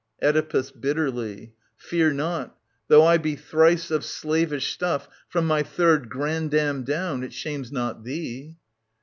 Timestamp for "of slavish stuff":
3.91-5.07